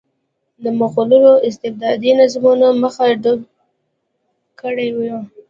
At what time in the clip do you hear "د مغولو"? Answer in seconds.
0.63-1.31